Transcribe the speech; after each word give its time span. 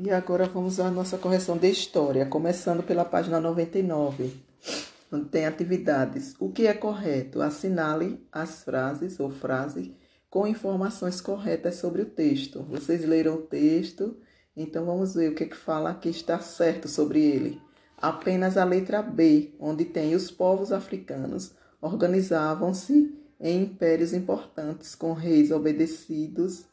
E 0.00 0.12
agora 0.12 0.46
vamos 0.46 0.78
à 0.78 0.88
nossa 0.92 1.18
correção 1.18 1.58
de 1.58 1.68
história, 1.68 2.24
começando 2.24 2.84
pela 2.84 3.04
página 3.04 3.40
99, 3.40 4.32
onde 5.10 5.24
tem 5.24 5.44
atividades. 5.44 6.36
O 6.38 6.52
que 6.52 6.68
é 6.68 6.72
correto? 6.72 7.42
Assinale 7.42 8.24
as 8.30 8.62
frases 8.62 9.18
ou 9.18 9.28
frase 9.28 9.92
com 10.30 10.46
informações 10.46 11.20
corretas 11.20 11.76
sobre 11.76 12.02
o 12.02 12.06
texto. 12.06 12.62
Vocês 12.62 13.04
leram 13.04 13.34
o 13.34 13.42
texto, 13.42 14.16
então 14.56 14.86
vamos 14.86 15.16
ver 15.16 15.32
o 15.32 15.34
que, 15.34 15.42
é 15.42 15.48
que 15.48 15.56
fala 15.56 15.92
que 15.92 16.08
está 16.08 16.38
certo 16.38 16.86
sobre 16.86 17.20
ele. 17.20 17.60
Apenas 17.96 18.56
a 18.56 18.62
letra 18.62 19.02
B, 19.02 19.52
onde 19.58 19.84
tem 19.84 20.14
os 20.14 20.30
povos 20.30 20.70
africanos 20.70 21.56
organizavam-se 21.80 23.12
em 23.40 23.62
impérios 23.64 24.12
importantes 24.12 24.94
com 24.94 25.12
reis 25.12 25.50
obedecidos 25.50 26.66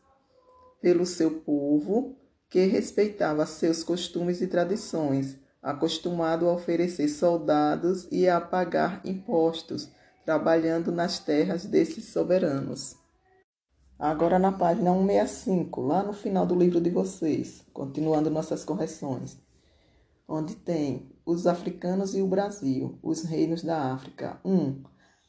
pelo 0.80 1.07
seu 1.07 1.32
povo 1.32 2.16
que 2.55 2.67
respeitava 2.67 3.45
seus 3.45 3.83
costumes 3.83 4.39
e 4.39 4.47
tradições, 4.47 5.37
acostumado 5.61 6.47
a 6.47 6.54
oferecer 6.54 7.09
soldados 7.09 8.07
e 8.09 8.29
a 8.29 8.39
pagar 8.39 9.01
impostos, 9.04 9.91
trabalhando 10.23 10.89
nas 10.89 11.19
terras 11.19 11.65
desses 11.65 12.05
soberanos. 12.13 12.96
Agora 13.99 14.39
na 14.39 14.54
página 14.54 14.93
165, 14.93 15.82
lá 15.82 16.01
no 16.01 16.13
final 16.13 16.46
do 16.46 16.55
livro 16.55 16.79
de 16.79 16.89
vocês, 16.89 17.61
continuando 17.73 18.29
nossas 18.29 18.63
correções, 18.63 19.37
onde 20.25 20.55
tem 20.55 21.11
os 21.25 21.47
africanos 21.47 22.15
e 22.15 22.21
o 22.21 22.27
Brasil, 22.27 22.97
os 23.04 23.24
reinos 23.24 23.63
da 23.63 23.91
África. 23.91 24.39
1. 24.46 24.55
Um, 24.55 24.82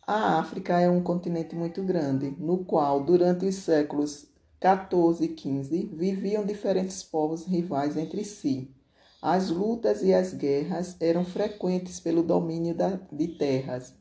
a 0.06 0.38
África 0.38 0.78
é 0.78 0.88
um 0.88 1.02
continente 1.02 1.56
muito 1.56 1.82
grande, 1.82 2.36
no 2.38 2.64
qual, 2.64 3.02
durante 3.02 3.46
os 3.46 3.56
séculos 3.56 4.28
14 4.60 5.24
e 5.24 5.28
15 5.28 5.90
viviam 5.94 6.44
diferentes 6.44 7.02
povos 7.02 7.44
rivais 7.44 7.96
entre 7.96 8.24
si. 8.24 8.74
As 9.20 9.50
lutas 9.50 10.02
e 10.02 10.14
as 10.14 10.32
guerras 10.32 10.96
eram 11.00 11.24
frequentes 11.24 12.00
pelo 12.00 12.22
domínio 12.22 12.74
da, 12.74 13.00
de 13.10 13.28
terras. 13.38 13.94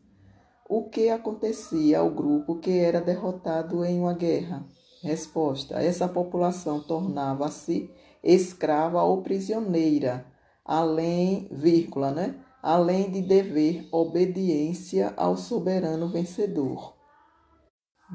O 0.68 0.90
que 0.90 1.10
acontecia 1.10 2.00
ao 2.00 2.10
grupo 2.10 2.60
que 2.60 2.72
era 2.72 3.00
derrotado 3.02 3.84
em 3.86 4.00
uma 4.00 4.14
guerra? 4.14 4.66
Resposta: 5.02 5.82
essa 5.82 6.08
população 6.08 6.82
tornava-se 6.82 7.90
escrava 8.24 9.04
ou 9.04 9.22
prisioneira, 9.22 10.26
além, 10.66 11.48
vírgula, 11.52 12.12
né? 12.12 12.36
além 12.62 13.12
de 13.12 13.22
dever 13.22 13.88
obediência 13.92 15.14
ao 15.16 15.38
soberano 15.38 16.10
vencedor. 16.10 16.96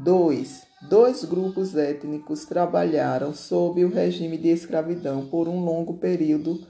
2. 0.02 0.69
Dois 0.82 1.24
grupos 1.24 1.76
étnicos 1.76 2.46
trabalharam 2.46 3.34
sob 3.34 3.84
o 3.84 3.90
regime 3.90 4.38
de 4.38 4.48
escravidão 4.48 5.28
por 5.28 5.46
um 5.46 5.60
longo 5.62 5.98
período 5.98 6.66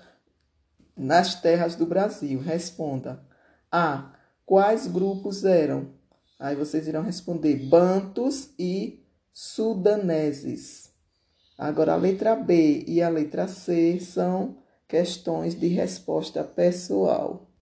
nas 0.97 1.41
terras 1.41 1.77
do 1.77 1.87
Brasil. 1.87 2.41
Responda. 2.41 3.23
A. 3.71 4.13
Quais 4.45 4.89
grupos 4.89 5.45
eram? 5.45 5.91
Aí 6.39 6.57
vocês 6.57 6.89
irão 6.89 7.03
responder: 7.03 7.69
bantos 7.69 8.51
e 8.59 9.05
sudaneses. 9.33 10.91
Agora, 11.57 11.93
a 11.93 11.97
letra 11.97 12.35
B 12.35 12.85
e 12.89 13.01
a 13.01 13.09
letra 13.09 13.47
C 13.47 14.01
são 14.01 14.57
questões 14.89 15.55
de 15.55 15.69
resposta 15.69 16.43
pessoal. 16.43 17.50